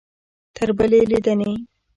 تر 0.55 0.69
بلې 0.77 1.01
لیدنې؟ 1.11 1.51